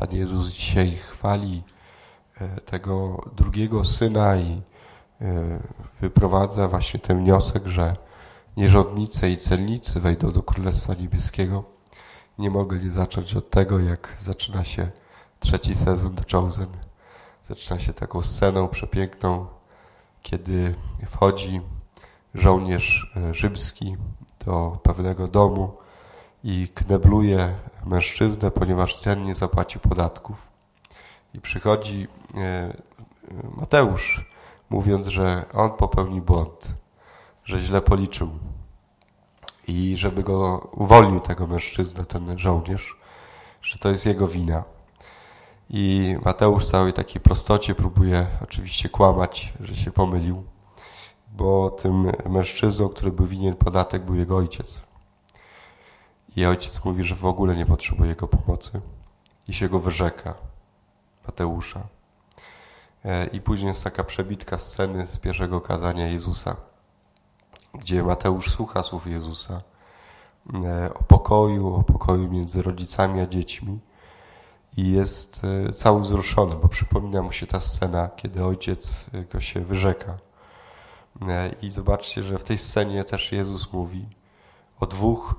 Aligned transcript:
Pan 0.00 0.12
Jezus 0.12 0.48
dzisiaj 0.48 0.96
chwali 0.96 1.62
e, 2.40 2.60
tego 2.60 3.20
drugiego 3.36 3.84
syna 3.84 4.36
i 4.36 4.62
e, 5.20 5.60
wyprowadza 6.00 6.68
właśnie 6.68 7.00
ten 7.00 7.18
wniosek, 7.18 7.66
że 7.66 7.96
nierządnice 8.56 9.30
i 9.30 9.36
celnicy 9.36 10.00
wejdą 10.00 10.32
do 10.32 10.42
Królestwa 10.42 10.94
Niebieskiego. 10.94 11.64
Nie 12.38 12.50
mogę 12.50 12.78
nie 12.78 12.90
zacząć 12.90 13.36
od 13.36 13.50
tego, 13.50 13.78
jak 13.78 14.16
zaczyna 14.18 14.64
się 14.64 14.90
trzeci 15.40 15.74
sezon 15.74 16.14
The 16.14 16.24
Chosen. 16.32 16.68
Zaczyna 17.48 17.80
się 17.80 17.92
taką 17.92 18.22
sceną 18.22 18.68
przepiękną, 18.68 19.46
kiedy 20.22 20.74
wchodzi 21.06 21.60
żołnierz 22.34 23.12
e, 23.16 23.34
rzymski 23.34 23.96
do 24.46 24.78
pewnego 24.82 25.28
domu 25.28 25.72
i 26.44 26.68
knebluje 26.74 27.54
mężczyznę, 27.86 28.50
ponieważ 28.50 29.00
ten 29.00 29.22
nie 29.22 29.34
zapłacił 29.34 29.80
podatków. 29.80 30.36
I 31.34 31.40
przychodzi 31.40 32.08
e, 32.36 32.76
Mateusz, 33.56 34.24
mówiąc, 34.70 35.06
że 35.06 35.44
on 35.54 35.70
popełnił 35.70 36.22
błąd, 36.22 36.74
że 37.44 37.60
źle 37.60 37.80
policzył. 37.80 38.30
I 39.68 39.96
żeby 39.96 40.22
go 40.22 40.68
uwolnił 40.72 41.20
tego 41.20 41.46
mężczyznę, 41.46 42.04
ten 42.04 42.38
żołnierz, 42.38 42.96
że 43.62 43.78
to 43.78 43.88
jest 43.88 44.06
jego 44.06 44.28
wina. 44.28 44.64
I 45.70 46.16
Mateusz 46.24 46.66
w 46.66 46.70
całej 46.70 46.92
takiej 46.92 47.20
prostocie 47.20 47.74
próbuje 47.74 48.26
oczywiście 48.42 48.88
kłamać, 48.88 49.52
że 49.60 49.74
się 49.74 49.90
pomylił, 49.90 50.44
bo 51.32 51.70
tym 51.70 52.12
mężczyzną, 52.28 52.88
który 52.88 53.12
był 53.12 53.26
winien 53.26 53.54
podatek, 53.54 54.04
był 54.04 54.14
jego 54.14 54.36
ojciec. 54.36 54.89
I 56.36 56.46
ojciec 56.46 56.84
mówi, 56.84 57.04
że 57.04 57.14
w 57.14 57.24
ogóle 57.24 57.56
nie 57.56 57.66
potrzebuje 57.66 58.10
jego 58.10 58.28
pomocy 58.28 58.80
i 59.48 59.54
się 59.54 59.68
go 59.68 59.80
wyrzeka, 59.80 60.34
Mateusza. 61.26 61.86
E, 63.04 63.26
I 63.26 63.40
później 63.40 63.68
jest 63.68 63.84
taka 63.84 64.04
przebitka 64.04 64.58
sceny 64.58 65.06
z 65.06 65.18
pierwszego 65.18 65.60
kazania 65.60 66.06
Jezusa, 66.06 66.56
gdzie 67.74 68.02
Mateusz 68.02 68.50
słucha 68.50 68.82
słów 68.82 69.06
Jezusa 69.06 69.62
e, 70.64 70.94
o 70.94 71.02
pokoju, 71.02 71.74
o 71.74 71.82
pokoju 71.82 72.30
między 72.30 72.62
rodzicami 72.62 73.20
a 73.20 73.26
dziećmi 73.26 73.78
i 74.76 74.90
jest 74.90 75.42
e, 75.68 75.72
cały 75.72 76.00
wzruszony, 76.00 76.56
bo 76.56 76.68
przypomina 76.68 77.22
mu 77.22 77.32
się 77.32 77.46
ta 77.46 77.60
scena, 77.60 78.10
kiedy 78.16 78.44
ojciec 78.44 79.10
go 79.32 79.40
się 79.40 79.60
wyrzeka. 79.60 80.18
I 81.62 81.70
zobaczcie, 81.70 82.22
że 82.22 82.38
w 82.38 82.44
tej 82.44 82.58
scenie 82.58 83.04
też 83.04 83.32
Jezus 83.32 83.72
mówi 83.72 84.06
o 84.80 84.86
dwóch 84.86 85.34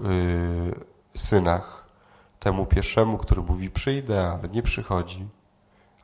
synach. 1.16 1.81
Temu 2.39 2.66
pierwszemu, 2.66 3.17
który 3.17 3.42
mówi 3.42 3.70
przyjdę, 3.70 4.28
ale 4.28 4.50
nie 4.50 4.64
przychodzi 4.64 5.28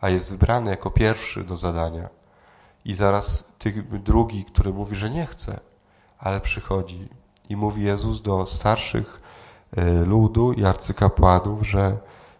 a 0.01 0.09
jest 0.09 0.31
wybrany 0.31 0.71
jako 0.71 0.91
pierwszy 0.91 1.43
do 1.43 1.57
zadania. 1.57 2.09
I 2.85 2.95
zaraz 2.95 3.51
drugi, 3.91 4.45
który 4.45 4.73
mówi, 4.73 4.95
że 4.95 5.09
nie 5.09 5.25
chce, 5.25 5.59
ale 6.19 6.41
przychodzi. 6.41 7.07
I 7.49 7.55
mówi 7.55 7.83
Jezus 7.83 8.21
do 8.21 8.45
starszych 8.45 9.21
e, 9.77 10.05
ludu 10.05 10.53
i 10.53 10.65
arcykapłanów, 10.65 11.67
że 11.67 11.97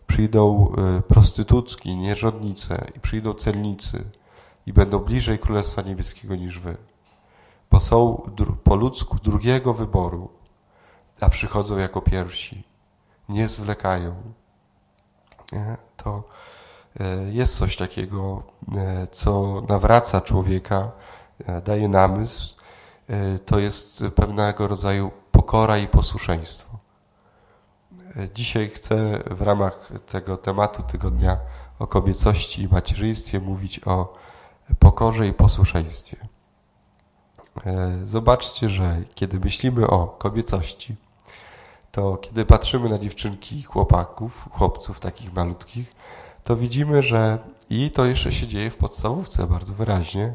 przyjdą 0.08 0.74
e, 0.98 1.02
prostytutki, 1.02 1.96
nierządnice 1.96 2.86
i 2.96 3.00
przyjdą 3.00 3.34
celnicy 3.34 4.04
i 4.66 4.74
będą 4.74 5.00
bliżej 5.00 5.40
Królestwa 5.40 5.82
Niebieskiego 5.82 6.36
niż 6.36 6.60
wy. 6.60 6.78
Bo 7.72 7.80
są 7.80 8.30
po 8.64 8.76
ludzku 8.76 9.18
drugiego 9.24 9.74
wyboru, 9.74 10.30
a 11.22 11.30
przychodzą 11.30 11.78
jako 11.78 12.02
pierwsi. 12.02 12.64
Nie 13.30 13.48
zwlekają. 13.48 14.16
To 15.98 16.24
E, 17.00 17.32
jest 17.32 17.58
coś 17.58 17.78
takiego, 17.78 18.44
e, 18.76 19.08
co 19.08 19.62
nawraca 19.70 20.22
człowieka, 20.22 20.92
e, 21.46 21.62
daje 21.62 21.88
namysł, 21.88 22.58
to 23.46 23.60
jest 23.60 24.04
pewnego 24.16 24.68
rodzaju 24.68 25.12
pokora 25.32 25.78
i 25.78 25.88
posłuszeństwo. 25.88 26.78
Dzisiaj 28.34 28.70
chcę 28.70 29.24
w 29.32 29.42
ramach 29.42 29.90
tego 30.08 30.38
tematu 30.38 30.84
tygodnia 30.84 31.38
o 31.80 31.88
kobiecości 31.88 32.62
i 32.62 32.68
macierzyństwie 32.68 33.40
mówić 33.40 33.88
o 33.88 34.14
pokorze 34.80 35.28
i 35.28 35.34
posłuszeństwie. 35.34 36.18
Zobaczcie, 38.04 38.70
że 38.70 39.02
kiedy 39.16 39.40
myślimy 39.40 39.88
o 39.88 40.08
kobiecości, 40.08 40.96
to 41.92 42.18
kiedy 42.18 42.46
patrzymy 42.46 42.90
na 42.90 43.00
dziewczynki 43.00 43.60
i 43.60 43.64
chłopaków, 43.64 44.50
chłopców 44.52 45.00
takich 45.00 45.34
malutkich, 45.34 45.96
to 46.44 46.56
widzimy, 46.58 47.04
że 47.04 47.38
i 47.70 47.92
to 47.92 48.06
jeszcze 48.06 48.32
się 48.32 48.48
dzieje 48.48 48.70
w 48.70 48.78
podstawówce 48.78 49.48
bardzo 49.48 49.74
wyraźnie, 49.74 50.34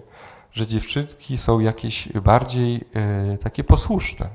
że 0.52 0.66
dziewczynki 0.66 1.38
są 1.38 1.60
jakieś 1.60 2.08
bardziej 2.08 2.84
e, 2.94 3.38
takie 3.38 3.64
posłuszne, 3.64 4.28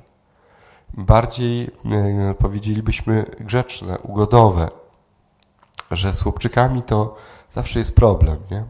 bardziej 0.94 1.72
e, 1.92 2.34
powiedzielibyśmy 2.40 3.26
grzeczne, 3.40 4.00
ugodowe, 4.00 4.70
że 5.92 6.14
z 6.14 6.22
chłopczykami 6.22 6.84
to 6.84 7.16
zawsze 7.50 7.80
jest 7.80 7.96
problem, 7.96 8.38
nie? 8.52 8.64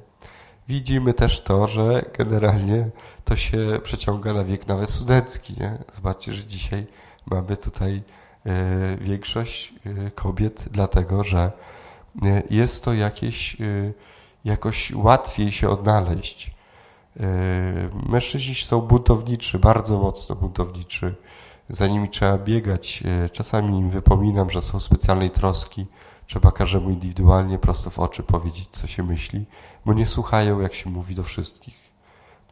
Widzimy 0.68 1.14
też 1.14 1.42
to, 1.42 1.68
że 1.68 2.06
generalnie 2.18 2.90
to 3.26 3.36
się 3.36 3.80
przeciąga 3.84 4.34
na 4.34 4.44
wiek 4.44 4.68
nawet 4.68 4.90
studencki, 4.90 5.56
nie? 5.60 5.78
Zobaczcie, 5.96 6.34
że 6.34 6.46
dzisiaj 6.46 6.88
mamy 7.26 7.58
tutaj 7.58 8.04
większość 9.02 9.74
kobiet, 10.16 10.66
dlatego 10.72 11.24
że 11.24 11.52
jest 12.50 12.84
to 12.84 12.94
jakieś, 12.94 13.58
jakoś 14.46 14.92
łatwiej 14.92 15.52
się 15.52 15.70
odnaleźć. 15.70 16.52
Mężczyźni 18.10 18.56
są 18.56 18.82
buntowniczy, 18.82 19.60
bardzo 19.60 20.00
mocno 20.00 20.36
buntowniczy. 20.36 21.16
Za 21.70 21.88
nimi 21.88 22.10
trzeba 22.10 22.38
biegać. 22.38 23.04
Czasami 23.32 23.80
im 23.80 23.90
wypominam, 23.90 24.50
że 24.50 24.62
są 24.62 24.80
specjalnej 24.80 25.30
troski. 25.30 25.86
Trzeba 26.28 26.52
każdemu 26.52 26.90
indywidualnie, 26.90 27.60
prosto 27.60 27.90
w 27.90 28.00
oczy 28.00 28.24
powiedzieć, 28.24 28.70
co 28.72 28.88
się 28.88 29.04
myśli, 29.04 29.46
bo 29.86 29.94
nie 29.94 30.06
słuchają, 30.06 30.60
jak 30.60 30.74
się 30.74 30.90
mówi 30.90 31.16
do 31.16 31.24
wszystkich. 31.24 31.76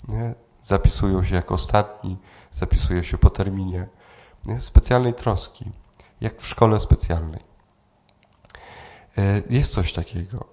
Nie? 0.08 0.36
Zapisują 0.62 1.24
się 1.24 1.36
jako 1.36 1.56
ostatni, 1.56 2.18
zapisują 2.52 3.04
się 3.04 3.18
po 3.18 3.30
terminie. 3.30 3.88
Nie? 4.46 4.62
Specjalnej 4.62 5.14
troski, 5.14 5.66
jak 6.22 6.42
w 6.42 6.48
szkole 6.48 6.80
specjalnej. 6.80 7.40
E, 9.18 9.42
jest 9.50 9.74
coś 9.74 9.94
takiego. 9.94 10.46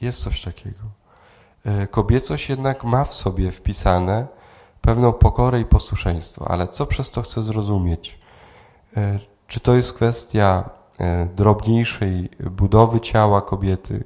Jest 0.00 0.22
coś 0.22 0.42
takiego. 0.42 0.80
E, 1.64 1.86
kobiecość 1.86 2.48
jednak 2.48 2.84
ma 2.84 3.04
w 3.04 3.14
sobie 3.14 3.50
wpisane 3.50 4.26
pewną 4.80 5.12
pokorę 5.12 5.60
i 5.60 5.64
posłuszeństwo, 5.64 6.50
ale 6.50 6.68
co 6.68 6.86
przez 6.86 7.10
to 7.10 7.22
chcę 7.22 7.42
zrozumieć? 7.42 8.18
E, 8.96 9.18
czy 9.46 9.60
to 9.60 9.74
jest 9.74 9.92
kwestia 9.92 10.70
drobniejszej 11.36 12.30
budowy 12.50 13.00
ciała 13.00 13.42
kobiety, 13.42 14.04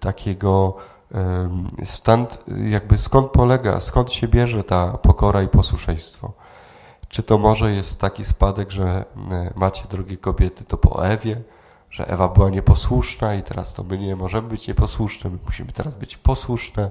takiego 0.00 0.76
stąd, 1.84 2.44
jakby 2.68 2.98
skąd 2.98 3.30
polega, 3.30 3.80
skąd 3.80 4.12
się 4.12 4.28
bierze 4.28 4.64
ta 4.64 4.98
pokora 4.98 5.42
i 5.42 5.48
posłuszeństwo? 5.48 6.32
Czy 7.12 7.22
to 7.22 7.38
może 7.38 7.72
jest 7.72 8.00
taki 8.00 8.24
spadek, 8.24 8.70
że 8.70 9.04
macie, 9.54 9.84
drogie 9.90 10.16
kobiety, 10.16 10.64
to 10.64 10.78
po 10.78 11.06
Ewie, 11.06 11.42
że 11.90 12.08
Ewa 12.08 12.28
była 12.28 12.50
nieposłuszna 12.50 13.34
i 13.34 13.42
teraz 13.42 13.74
to 13.74 13.82
my 13.82 13.98
nie 13.98 14.16
możemy 14.16 14.48
być 14.48 14.68
nieposłuszne, 14.68 15.30
my 15.30 15.38
musimy 15.46 15.72
teraz 15.72 15.96
być 15.96 16.16
posłuszne, 16.16 16.90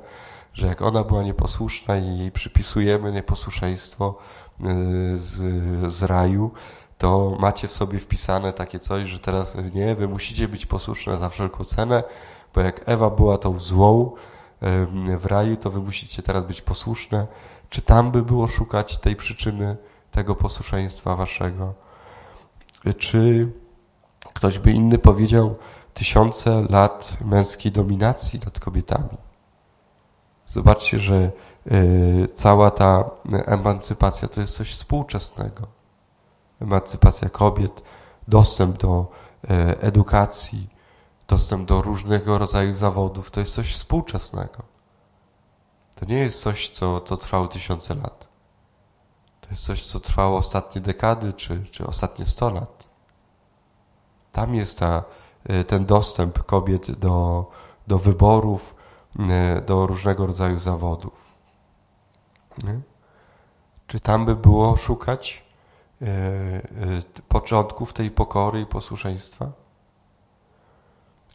że 0.54 0.68
jak 0.68 0.82
ona 0.82 1.04
była 1.04 1.24
nieposłuszna 1.24 1.98
i 1.98 2.20
jej 2.20 2.32
przypisujemy 2.32 3.12
nieposłuszeństwo 3.12 4.18
y, 4.60 4.64
z, 5.18 5.38
z 5.94 6.04
raju, 6.04 6.52
to 6.98 7.38
macie 7.40 7.68
w 7.68 7.74
sobie 7.74 8.00
wpisane 8.00 8.54
takie 8.54 8.80
coś, 8.80 9.10
że 9.10 9.20
teraz 9.20 9.58
nie, 9.74 9.96
wy 9.96 10.08
musicie 10.08 10.48
być 10.48 10.66
posłuszne 10.66 11.18
za 11.18 11.30
wszelką 11.30 11.64
cenę, 11.64 12.04
bo 12.54 12.62
jak 12.62 12.82
Ewa 12.86 13.10
była 13.10 13.38
tą 13.38 13.60
złą 13.60 14.12
w 15.20 15.26
raju, 15.26 15.58
to 15.58 15.72
wy 15.72 15.80
musicie 15.80 16.22
teraz 16.22 16.46
być 16.46 16.62
posłuszne. 16.62 17.28
Czy 17.70 17.82
tam 17.82 18.12
by 18.12 18.22
było 18.22 18.48
szukać 18.48 18.98
tej 18.98 19.16
przyczyny 19.16 19.78
tego 20.12 20.36
posłuszeństwa 20.36 21.16
waszego? 21.16 21.74
Czy 22.98 23.52
Ktoś 24.34 24.60
by 24.60 24.72
inny 24.72 24.98
powiedział 24.98 25.56
tysiące 25.94 26.66
lat 26.70 27.18
męskiej 27.26 27.72
dominacji 27.72 28.40
nad 28.46 28.60
kobietami. 28.60 29.18
Zobaczcie, 30.48 31.00
że 31.00 31.32
y, 31.72 32.28
cała 32.34 32.72
ta 32.72 33.10
emancypacja 33.46 34.28
to 34.28 34.42
jest 34.42 34.56
coś 34.58 34.74
współczesnego. 34.74 35.68
Emancypacja 36.62 37.30
kobiet, 37.30 37.82
dostęp 38.28 38.78
do 38.78 39.12
y, 39.44 39.48
edukacji, 39.80 40.70
dostęp 41.28 41.68
do 41.68 41.82
różnego 41.82 42.38
rodzaju 42.38 42.76
zawodów, 42.76 43.32
to 43.32 43.40
jest 43.40 43.54
coś 43.54 43.74
współczesnego. 43.74 44.64
To 45.96 46.06
nie 46.06 46.18
jest 46.18 46.42
coś, 46.42 46.70
co 46.70 47.00
to 47.00 47.18
trwało 47.18 47.48
tysiące 47.48 47.96
lat. 47.96 48.31
Coś, 49.56 49.86
co 49.86 50.00
trwało 50.00 50.38
ostatnie 50.38 50.82
dekady 50.82 51.34
czy, 51.34 51.66
czy 51.72 51.88
ostatnie 51.88 52.26
sto 52.26 52.50
lat. 52.50 52.84
Tam 54.32 54.56
jest 54.56 54.80
ta 54.80 55.04
y, 55.50 55.64
ten 55.64 55.86
dostęp 55.86 56.44
kobiet 56.44 56.92
do, 56.92 57.46
do 57.88 58.00
wyborów, 58.00 58.76
y, 59.58 59.62
do 59.62 59.88
różnego 59.88 60.28
rodzaju 60.28 60.60
zawodów. 60.60 61.32
Nie? 62.64 62.80
Czy 63.88 64.00
tam 64.00 64.26
by 64.26 64.36
było 64.36 64.78
szukać 64.78 65.52
początków 67.28 67.94
tej 67.94 68.12
pokory 68.12 68.62
i 68.62 68.66
posłuszeństwa? 68.66 69.52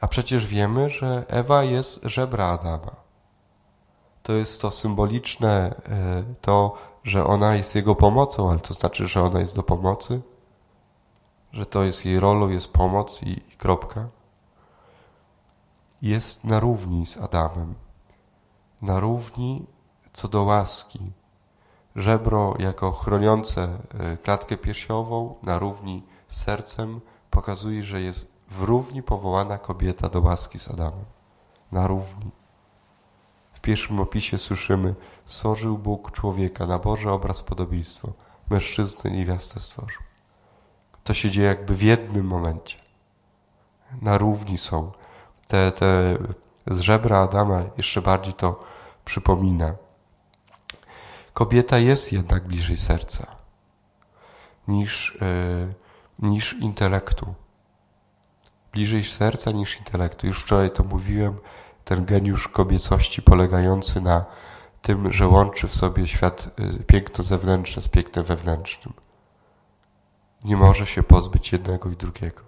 A 0.00 0.08
przecież 0.08 0.46
wiemy, 0.46 0.90
że 0.90 1.24
Ewa 1.28 1.64
jest 1.64 2.00
żebra 2.04 2.46
Adama. 2.46 2.96
To 4.22 4.32
jest 4.32 4.62
to 4.62 4.70
symboliczne, 4.70 5.74
to, 6.40 6.74
że 7.06 7.26
ona 7.26 7.54
jest 7.54 7.74
jego 7.74 7.94
pomocą, 7.94 8.50
ale 8.50 8.60
to 8.60 8.74
znaczy, 8.74 9.08
że 9.08 9.22
ona 9.22 9.40
jest 9.40 9.56
do 9.56 9.62
pomocy? 9.62 10.22
że 11.56 11.66
to 11.66 11.84
jest 11.84 12.04
jej 12.04 12.20
rolą, 12.20 12.48
jest 12.48 12.72
pomoc 12.72 13.22
i, 13.22 13.30
i 13.30 13.56
kropka. 13.56 14.08
Jest 16.02 16.44
na 16.44 16.60
równi 16.60 17.06
z 17.06 17.18
Adamem, 17.18 17.74
na 18.82 19.00
równi 19.00 19.66
co 20.12 20.28
do 20.28 20.42
łaski. 20.42 21.12
Żebro 21.96 22.54
jako 22.58 22.92
chroniące 22.92 23.68
e, 23.98 24.16
klatkę 24.16 24.56
piersiową, 24.56 25.34
na 25.42 25.58
równi 25.58 26.02
z 26.28 26.42
sercem, 26.42 27.00
pokazuje, 27.30 27.84
że 27.84 28.00
jest 28.00 28.32
w 28.48 28.62
równi 28.62 29.02
powołana 29.02 29.58
kobieta 29.58 30.08
do 30.08 30.20
łaski 30.20 30.58
z 30.58 30.68
Adamem. 30.68 31.04
Na 31.72 31.86
równi. 31.86 32.30
Pierwszym 33.66 34.00
opisie 34.00 34.38
słyszymy, 34.38 34.94
stworzył 35.24 35.78
Bóg 35.78 36.12
człowieka 36.12 36.66
na 36.66 36.78
Boże 36.78 37.12
obraz 37.12 37.42
podobieństwo, 37.42 38.12
mężczyznę 38.50 39.10
i 39.10 39.12
niewiastę 39.12 39.60
stworzył. 39.60 40.02
To 41.04 41.14
się 41.14 41.30
dzieje 41.30 41.48
jakby 41.48 41.74
w 41.74 41.82
jednym 41.82 42.26
momencie. 42.26 42.78
Na 44.02 44.18
równi 44.18 44.58
są. 44.58 44.92
Te, 45.48 45.72
te 45.72 46.18
z 46.66 46.80
żebra 46.80 47.18
Adama 47.18 47.62
jeszcze 47.76 48.02
bardziej 48.02 48.34
to 48.34 48.64
przypomina. 49.04 49.74
Kobieta 51.32 51.78
jest 51.78 52.12
jednak 52.12 52.46
bliżej 52.46 52.76
serca 52.76 53.36
niż, 54.68 55.18
yy, 55.20 56.28
niż 56.28 56.52
intelektu. 56.52 57.34
Bliżej 58.72 59.04
serca 59.04 59.50
niż 59.50 59.78
intelektu. 59.78 60.26
Już 60.26 60.42
wczoraj 60.42 60.70
to 60.70 60.84
mówiłem, 60.84 61.38
ten 61.86 62.04
geniusz 62.04 62.48
kobiecości 62.48 63.22
polegający 63.22 64.00
na 64.00 64.24
tym, 64.82 65.12
że 65.12 65.28
łączy 65.28 65.68
w 65.68 65.74
sobie 65.74 66.08
świat 66.08 66.48
y, 66.80 66.84
piękno 66.84 67.24
zewnętrzne 67.24 67.82
z 67.82 67.88
pięknem 67.88 68.24
wewnętrznym 68.24 68.92
nie 70.44 70.56
może 70.56 70.86
się 70.86 71.02
pozbyć 71.02 71.52
jednego 71.52 71.90
i 71.90 71.96
drugiego. 71.96 72.42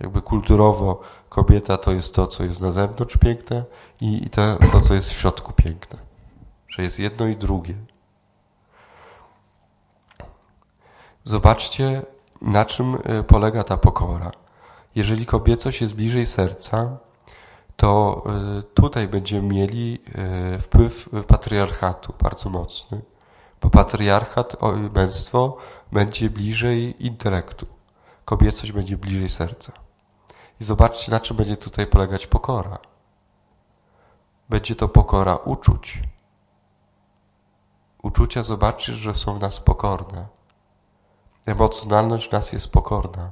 Jakby 0.00 0.22
kulturowo 0.22 1.00
kobieta 1.28 1.76
to 1.76 1.92
jest 1.92 2.14
to, 2.14 2.26
co 2.26 2.44
jest 2.44 2.60
na 2.60 2.72
zewnątrz 2.72 3.16
piękne 3.16 3.64
i, 4.00 4.30
to, 4.30 4.56
to, 4.72 4.80
co 4.80 4.94
jest 4.94 5.10
w 5.10 5.18
środku 5.18 5.52
piękne. 5.52 5.98
Że 6.68 6.82
jest 6.82 6.98
jedno 6.98 7.26
i 7.26 7.36
drugie. 7.36 7.74
Zobaczcie, 11.24 12.02
na 12.42 12.64
czym 12.64 12.94
y, 12.94 13.24
polega 13.24 13.64
ta 13.64 13.76
pokora. 13.76 14.30
Jeżeli 14.94 15.26
kobiecość 15.26 15.80
jest 15.80 15.94
bliżej 15.94 16.26
serca, 16.26 16.96
to 17.82 18.22
y, 18.58 18.62
tutaj 18.62 19.08
będziemy 19.08 19.54
mieli 19.54 19.98
y, 20.54 20.58
wpływ 20.58 21.08
patriarchatu 21.26 22.14
bardzo 22.22 22.50
mocny. 22.50 23.02
Bo 23.60 23.70
patriarchat, 23.70 24.56
męstwo 24.94 25.56
będzie 25.92 26.30
bliżej 26.30 27.06
intelektu, 27.06 27.66
kobiecość 28.24 28.72
będzie 28.72 28.96
bliżej 28.96 29.28
serca. 29.28 29.72
I 30.60 30.64
zobaczcie, 30.64 31.12
na 31.12 31.20
czym 31.20 31.36
będzie 31.36 31.56
tutaj 31.56 31.86
polegać 31.86 32.26
pokora. 32.26 32.78
Będzie 34.48 34.76
to 34.76 34.88
pokora 34.88 35.36
uczuć. 35.36 36.02
Uczucia 38.02 38.42
zobaczysz, 38.42 38.96
że 38.96 39.14
są 39.14 39.34
w 39.38 39.40
nas 39.40 39.60
pokorne. 39.60 40.26
Emocjonalność 41.46 42.28
w 42.28 42.32
nas 42.32 42.52
jest 42.52 42.72
pokorna. 42.72 43.30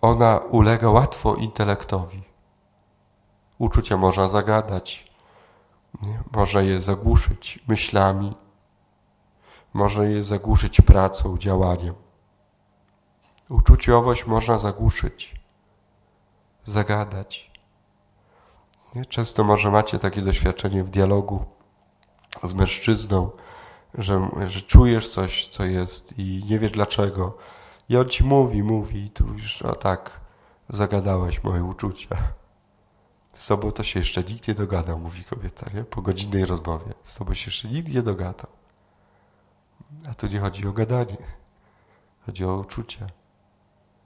Ona 0.00 0.38
ulega 0.38 0.90
łatwo 0.90 1.34
intelektowi. 1.34 2.29
Uczucia 3.60 3.96
można 3.96 4.28
zagadać, 4.28 5.12
nie? 6.02 6.22
można 6.32 6.60
je 6.60 6.80
zagłuszyć 6.80 7.58
myślami, 7.68 8.34
może 9.74 10.10
je 10.10 10.24
zagłuszyć 10.24 10.80
pracą, 10.80 11.38
działaniem. 11.38 11.94
Uczuciowość 13.48 14.26
można 14.26 14.58
zagłuszyć, 14.58 15.40
zagadać. 16.64 17.50
Często 19.08 19.44
może 19.44 19.70
macie 19.70 19.98
takie 19.98 20.20
doświadczenie 20.20 20.84
w 20.84 20.90
dialogu 20.90 21.44
z 22.42 22.54
mężczyzną, 22.54 23.30
że, 23.94 24.28
że 24.46 24.62
czujesz 24.62 25.08
coś, 25.08 25.48
co 25.48 25.64
jest 25.64 26.18
i 26.18 26.44
nie 26.50 26.58
wiesz 26.58 26.72
dlaczego. 26.72 27.38
I 27.88 27.96
on 27.96 28.08
ci 28.08 28.24
mówi, 28.24 28.62
mówi 28.62 29.04
i 29.04 29.10
tu 29.10 29.26
już, 29.26 29.62
o 29.62 29.74
tak, 29.74 30.20
zagadałeś 30.68 31.44
moje 31.44 31.64
uczucia. 31.64 32.16
Z 33.40 33.46
tobą 33.46 33.72
to 33.72 33.82
się 33.82 34.00
jeszcze 34.00 34.22
nikt 34.24 34.48
nie 34.48 34.54
dogadał, 34.54 34.98
mówi 34.98 35.24
kobieta, 35.24 35.66
nie? 35.74 35.84
Po 35.84 36.02
godzinnej 36.02 36.46
rozmowie. 36.46 36.94
Z 37.02 37.14
tobą 37.14 37.34
się 37.34 37.50
jeszcze 37.50 37.68
nikt 37.68 37.94
nie 37.94 38.02
dogadał. 38.02 38.46
A 40.10 40.14
tu 40.14 40.26
nie 40.26 40.40
chodzi 40.40 40.66
o 40.66 40.72
gadanie. 40.72 41.16
Chodzi 42.26 42.44
o 42.44 42.54
uczucia. 42.54 43.06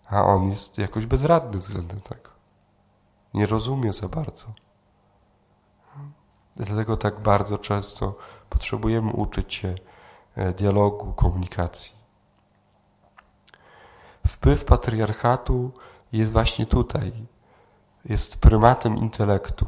A 0.07 0.23
on 0.23 0.51
jest 0.51 0.79
jakoś 0.79 1.07
bezradny 1.07 1.59
względem 1.59 2.01
tego. 2.01 2.31
Nie 3.35 3.47
rozumie 3.47 3.93
za 3.93 4.09
bardzo. 4.09 4.47
Dlatego 6.57 6.97
tak 6.97 7.21
bardzo 7.21 7.59
często 7.59 8.19
potrzebujemy 8.51 9.13
uczyć 9.13 9.55
się 9.55 9.75
e, 10.35 10.53
dialogu, 10.53 11.13
komunikacji. 11.13 11.93
Wpływ 14.27 14.65
patriarchatu 14.65 15.73
jest 16.13 16.33
właśnie 16.33 16.67
tutaj. 16.67 17.13
Jest 18.05 18.41
prymatem 18.41 18.97
intelektu. 18.97 19.67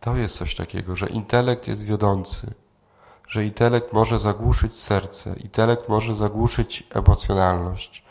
To 0.00 0.16
jest 0.16 0.36
coś 0.36 0.56
takiego, 0.56 0.96
że 0.96 1.06
intelekt 1.06 1.68
jest 1.68 1.84
wiodący 1.84 2.54
że 3.30 3.44
intelekt 3.44 3.92
może 3.92 4.20
zagłuszyć 4.20 4.80
serce, 4.80 5.34
intelekt 5.36 5.88
może 5.88 6.14
zagłuszyć 6.14 6.86
emocjonalność, 6.94 8.04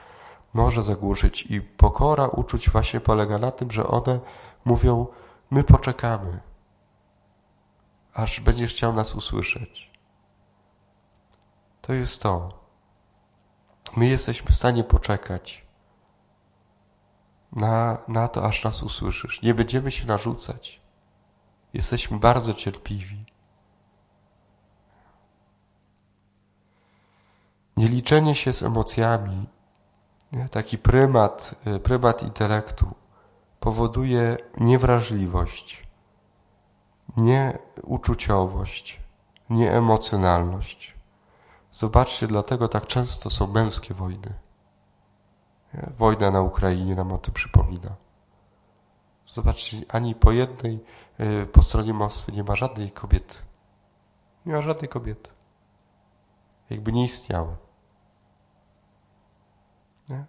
może 0.53 0.83
zagłuszyć 0.83 1.41
i 1.41 1.61
pokora 1.61 2.27
uczuć 2.27 2.69
właśnie 2.69 2.99
polega 2.99 3.37
na 3.37 3.51
tym, 3.51 3.71
że 3.71 3.87
one 3.87 4.19
mówią, 4.65 5.07
my 5.51 5.63
poczekamy, 5.63 6.39
aż 8.13 8.39
będziesz 8.39 8.73
chciał 8.73 8.93
nas 8.93 9.15
usłyszeć. 9.15 9.91
To 11.81 11.93
jest 11.93 12.21
to. 12.21 12.59
My 13.95 14.07
jesteśmy 14.07 14.51
w 14.51 14.57
stanie 14.57 14.83
poczekać 14.83 15.65
na, 17.51 17.97
na 18.07 18.27
to, 18.27 18.45
aż 18.45 18.63
nas 18.63 18.83
usłyszysz. 18.83 19.41
Nie 19.41 19.53
będziemy 19.53 19.91
się 19.91 20.07
narzucać. 20.07 20.81
Jesteśmy 21.73 22.19
bardzo 22.19 22.53
cierpliwi. 22.53 23.25
Nieliczenie 27.77 28.35
się 28.35 28.53
z 28.53 28.63
emocjami, 28.63 29.47
taki 30.51 30.77
prymat, 30.77 31.55
prymat 31.83 32.23
intelektu 32.23 32.95
powoduje 33.59 34.37
niewrażliwość, 34.57 35.87
nieuczuciowość, 37.17 39.01
nieemocjonalność. 39.49 40.93
Zobaczcie, 41.71 42.27
dlatego 42.27 42.67
tak 42.67 42.85
często 42.85 43.29
są 43.29 43.47
męskie 43.47 43.93
wojny. 43.93 44.33
Nie? 45.73 45.89
Wojna 45.97 46.31
na 46.31 46.41
Ukrainie 46.41 46.95
nam 46.95 47.11
o 47.11 47.17
tym 47.17 47.33
przypomina. 47.33 47.95
Zobaczcie, 49.25 49.77
ani 49.89 50.15
po 50.15 50.31
jednej, 50.31 50.79
y, 51.19 51.45
po 51.45 51.61
stronie 51.61 51.93
Moskwy 51.93 52.31
nie 52.31 52.43
ma 52.43 52.55
żadnej 52.55 52.91
kobiety. 52.91 53.35
Nie 54.45 54.53
ma 54.53 54.61
żadnej 54.61 54.89
kobiety. 54.89 55.29
Jakby 56.69 56.91
nie 56.91 57.05
istniały. 57.05 57.55
Nie? 60.09 60.25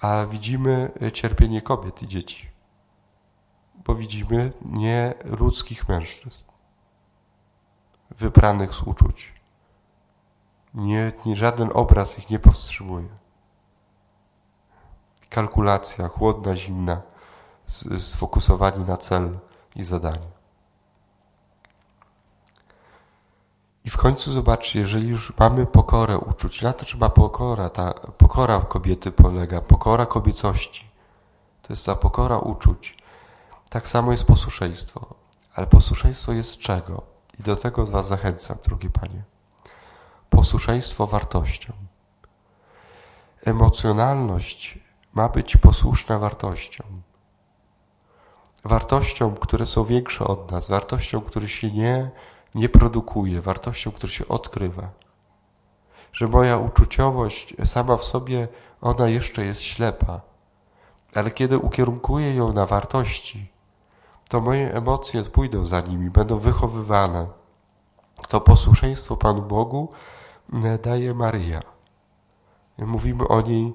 A 0.00 0.26
widzimy 0.26 0.90
cierpienie 1.12 1.62
kobiet 1.62 2.02
i 2.02 2.08
dzieci, 2.08 2.50
bo 3.74 3.94
widzimy 3.94 4.52
nieludzkich 4.62 5.88
mężczyzn, 5.88 6.44
wybranych 8.10 8.74
z 8.74 8.82
uczuć. 8.82 9.34
Nie, 10.74 11.12
nie, 11.26 11.36
żaden 11.36 11.70
obraz 11.74 12.18
ich 12.18 12.30
nie 12.30 12.38
powstrzymuje. 12.38 13.08
Kalkulacja, 15.30 16.08
chłodna, 16.08 16.56
zimna, 16.56 17.02
sfokusowani 17.98 18.84
na 18.84 18.96
cel 18.96 19.38
i 19.76 19.82
zadanie. 19.82 20.36
I 23.84 23.90
w 23.90 23.96
końcu 23.96 24.32
zobaczcie, 24.32 24.80
jeżeli 24.80 25.08
już 25.08 25.32
mamy 25.38 25.66
pokorę 25.66 26.18
uczuć, 26.18 26.62
na 26.62 26.72
to 26.72 26.84
trzeba 26.84 27.08
pokora, 27.08 27.70
ta 27.70 27.92
pokora 27.92 28.60
kobiety 28.60 29.12
polega, 29.12 29.60
pokora 29.60 30.06
kobiecości. 30.06 30.90
To 31.62 31.72
jest 31.72 31.86
ta 31.86 31.94
pokora 31.94 32.38
uczuć. 32.38 32.96
Tak 33.68 33.88
samo 33.88 34.12
jest 34.12 34.24
posłuszeństwo. 34.24 35.14
Ale 35.54 35.66
posłuszeństwo 35.66 36.32
jest 36.32 36.58
czego? 36.58 37.02
I 37.40 37.42
do 37.42 37.56
tego 37.56 37.86
Was 37.86 38.08
zachęcam, 38.08 38.56
drogie 38.64 38.90
Panie. 38.90 39.22
Posłuszeństwo 40.30 41.06
wartością. 41.06 41.72
Emocjonalność 43.44 44.78
ma 45.16 45.28
być 45.28 45.56
posłuszna 45.56 46.18
wartością. 46.18 46.84
Wartością, 48.64 49.34
które 49.34 49.66
są 49.66 49.84
większe 49.84 50.24
od 50.24 50.50
nas, 50.50 50.68
wartością, 50.68 51.20
które 51.20 51.48
się 51.48 51.70
nie, 51.70 52.10
nie 52.54 52.68
produkuje, 52.68 53.40
wartością, 53.40 53.90
która 53.90 54.12
się 54.12 54.28
odkrywa. 54.28 54.90
Że 56.12 56.28
moja 56.28 56.56
uczuciowość 56.56 57.54
sama 57.64 57.96
w 57.96 58.04
sobie, 58.04 58.48
ona 58.80 59.08
jeszcze 59.08 59.44
jest 59.44 59.62
ślepa, 59.62 60.20
ale 61.14 61.30
kiedy 61.30 61.58
ukierunkuję 61.58 62.34
ją 62.34 62.52
na 62.52 62.66
wartości, 62.66 63.52
to 64.28 64.40
moje 64.40 64.74
emocje 64.74 65.22
pójdą 65.22 65.66
za 65.66 65.80
nimi, 65.80 66.10
będą 66.10 66.38
wychowywane. 66.38 67.26
To 68.28 68.40
posłuszeństwo 68.40 69.16
Panu 69.16 69.42
Bogu 69.42 69.88
e, 70.64 70.78
daje 70.78 71.14
Maryja. 71.14 71.60
Mówimy 72.78 73.28
o 73.28 73.40
niej, 73.40 73.74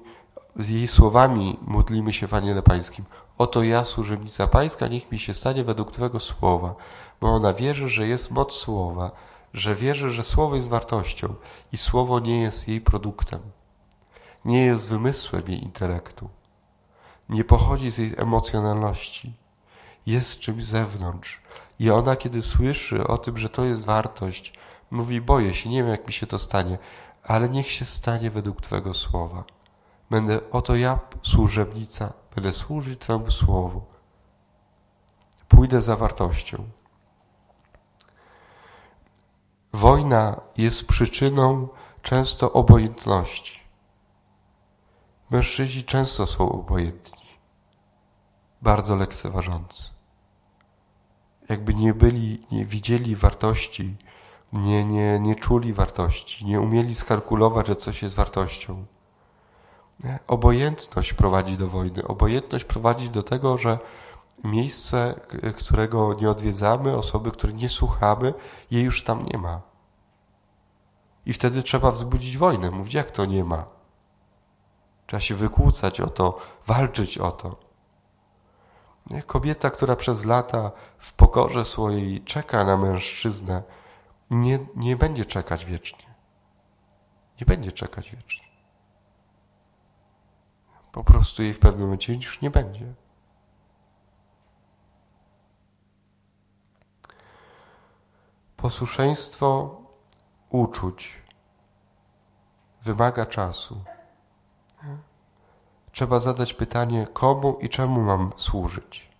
z 0.56 0.68
jej 0.68 0.88
słowami 0.88 1.58
modlimy 1.62 2.12
się 2.12 2.26
w 2.26 2.34
Aniele 2.34 2.62
Pańskim. 2.62 3.04
Oto 3.38 3.62
ja, 3.62 3.84
służebnica 3.84 4.46
Pańska, 4.46 4.88
niech 4.88 5.12
mi 5.12 5.18
się 5.18 5.34
stanie 5.34 5.64
według 5.64 5.92
Twego 5.92 6.20
słowa, 6.20 6.74
bo 7.20 7.28
ona 7.28 7.52
wierzy, 7.52 7.88
że 7.88 8.06
jest 8.06 8.30
moc 8.30 8.52
słowa, 8.52 9.10
że 9.54 9.74
wierzy, 9.74 10.10
że 10.10 10.24
słowo 10.24 10.56
jest 10.56 10.68
wartością 10.68 11.34
i 11.72 11.78
słowo 11.78 12.20
nie 12.20 12.40
jest 12.42 12.68
jej 12.68 12.80
produktem, 12.80 13.40
nie 14.44 14.64
jest 14.64 14.88
wymysłem 14.88 15.42
jej 15.48 15.62
intelektu, 15.64 16.28
nie 17.28 17.44
pochodzi 17.44 17.90
z 17.90 17.98
jej 17.98 18.14
emocjonalności, 18.16 19.32
jest 20.06 20.38
czymś 20.38 20.64
z 20.64 20.68
zewnątrz. 20.68 21.40
I 21.80 21.90
ona, 21.90 22.16
kiedy 22.16 22.42
słyszy 22.42 23.06
o 23.06 23.18
tym, 23.18 23.38
że 23.38 23.48
to 23.48 23.64
jest 23.64 23.84
wartość, 23.84 24.52
mówi: 24.90 25.20
Boję 25.20 25.54
się, 25.54 25.70
nie 25.70 25.82
wiem, 25.82 25.90
jak 25.90 26.06
mi 26.06 26.12
się 26.12 26.26
to 26.26 26.38
stanie, 26.38 26.78
ale 27.24 27.48
niech 27.48 27.70
się 27.70 27.84
stanie 27.84 28.30
według 28.30 28.60
Twego 28.60 28.94
słowa. 28.94 29.44
Będę, 30.12 30.50
oto 30.50 30.76
ja, 30.76 30.98
służebnica, 31.22 32.12
będę 32.34 32.52
służyć 32.52 33.00
Twemu 33.00 33.30
słowu. 33.30 33.82
Pójdę 35.48 35.82
za 35.82 35.96
wartością. 35.96 36.64
Wojna 39.72 40.40
jest 40.56 40.86
przyczyną 40.86 41.68
często 42.02 42.52
obojętności. 42.52 43.60
Mężczyźni 45.30 45.84
często 45.84 46.26
są 46.26 46.52
obojętni, 46.52 47.28
bardzo 48.62 48.96
lekceważący. 48.96 49.82
Jakby 51.48 51.74
nie 51.74 51.94
byli, 51.94 52.46
nie 52.50 52.66
widzieli 52.66 53.16
wartości, 53.16 53.96
nie, 54.52 54.84
nie, 54.84 55.20
nie 55.20 55.34
czuli 55.34 55.72
wartości, 55.72 56.44
nie 56.44 56.60
umieli 56.60 56.94
skalkulować, 56.94 57.66
że 57.66 57.76
coś 57.76 58.02
jest 58.02 58.16
wartością. 58.16 58.86
Obojętność 60.26 61.12
prowadzi 61.12 61.56
do 61.56 61.68
wojny. 61.68 62.06
Obojętność 62.06 62.64
prowadzi 62.64 63.10
do 63.10 63.22
tego, 63.22 63.58
że 63.58 63.78
miejsce, 64.44 65.20
którego 65.58 66.14
nie 66.14 66.30
odwiedzamy, 66.30 66.96
osoby, 66.96 67.30
które 67.30 67.52
nie 67.52 67.68
słuchamy, 67.68 68.34
jej 68.70 68.84
już 68.84 69.04
tam 69.04 69.24
nie 69.32 69.38
ma. 69.38 69.60
I 71.26 71.32
wtedy 71.32 71.62
trzeba 71.62 71.90
wzbudzić 71.90 72.38
wojnę. 72.38 72.70
Mówić, 72.70 72.94
jak 72.94 73.10
to 73.10 73.24
nie 73.24 73.44
ma. 73.44 73.64
Trzeba 75.06 75.20
się 75.20 75.34
wykłócać 75.34 76.00
o 76.00 76.10
to, 76.10 76.34
walczyć 76.66 77.18
o 77.18 77.32
to. 77.32 77.56
Kobieta, 79.26 79.70
która 79.70 79.96
przez 79.96 80.24
lata 80.24 80.72
w 80.98 81.12
pokorze 81.12 81.64
swojej 81.64 82.20
czeka 82.24 82.64
na 82.64 82.76
mężczyznę, 82.76 83.62
nie, 84.30 84.58
nie 84.76 84.96
będzie 84.96 85.24
czekać 85.24 85.64
wiecznie. 85.64 86.14
Nie 87.40 87.46
będzie 87.46 87.72
czekać 87.72 88.10
wiecznie. 88.10 88.51
Po 90.92 91.04
prostu 91.04 91.42
jej 91.42 91.54
w 91.54 91.58
pewnym 91.58 91.82
momencie 91.82 92.14
już 92.14 92.40
nie 92.40 92.50
będzie. 92.50 92.94
Posłuszeństwo 98.56 99.76
uczuć 100.50 101.22
wymaga 102.82 103.26
czasu. 103.26 103.84
Trzeba 105.92 106.20
zadać 106.20 106.54
pytanie, 106.54 107.06
komu 107.12 107.58
i 107.60 107.68
czemu 107.68 108.00
mam 108.00 108.32
służyć? 108.36 109.10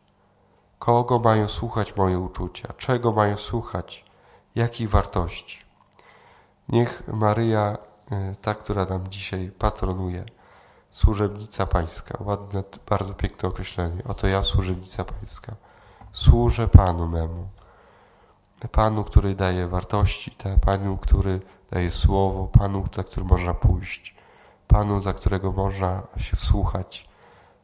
Kogo 0.79 1.19
mają 1.19 1.49
słuchać 1.49 1.97
moje 1.97 2.19
uczucia? 2.19 2.73
Czego 2.73 3.13
mają 3.13 3.37
słuchać? 3.37 4.05
Jakich 4.55 4.91
wartości? 4.91 5.65
Niech 6.69 7.09
Maryja, 7.09 7.79
e, 8.11 8.37
ta, 8.43 8.55
która 8.55 8.85
nam 8.85 9.09
dzisiaj 9.09 9.51
patronuje, 9.59 10.25
służebnica 10.93 11.67
pańska, 11.67 12.19
ładne, 12.21 12.65
bardzo 12.91 13.15
piękne 13.15 13.49
określenie. 13.49 14.05
Oto 14.05 14.27
ja, 14.27 14.43
służebnica 14.43 15.05
pańska, 15.05 15.55
służę 16.13 16.69
Panu 16.69 17.09
memu. 17.09 17.49
Panu, 18.73 19.05
który 19.05 19.35
daje 19.35 19.69
wartości, 19.69 20.37
Panu, 20.61 20.97
który 20.97 21.41
daje 21.71 21.91
słowo, 21.91 22.47
Panu, 22.47 22.85
za 22.97 23.05
którym 23.05 23.29
można 23.29 23.55
pójść, 23.55 24.15
Panu, 24.69 25.01
za 25.01 25.13
którego 25.13 25.53
można 25.53 26.03
się 26.17 26.37
wsłuchać, 26.37 27.09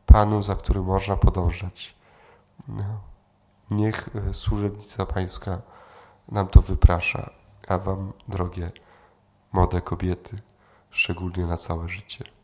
Panu, 0.07 0.43
za 0.43 0.57
którym 0.57 0.85
można 0.85 1.17
podążać. 1.17 1.97
No. 2.69 3.01
Niech 3.71 4.09
e, 4.15 4.35
służebnica 4.35 5.07
Pańska 5.07 5.63
nam 6.29 6.49
to 6.49 6.63
wyprasza, 6.63 7.31
a 7.69 7.79
Wam, 7.79 8.13
drogie 8.29 8.71
młode 9.53 9.81
kobiety, 9.81 10.39
szczególnie 10.91 11.47
na 11.47 11.57
całe 11.57 11.89
życie. 11.89 12.38